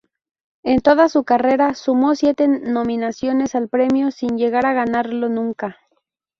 En 0.63 0.81
toda 0.81 1.09
su 1.09 1.25
carrera, 1.25 1.75
sumó 1.75 2.15
siete 2.15 2.47
nominaciones 2.47 3.53
al 3.53 3.69
premio, 3.69 4.09
sin 4.09 4.35
llegar 4.35 4.65
a 4.65 4.73
ganarlo 4.73 5.29
nunca. 5.29 5.77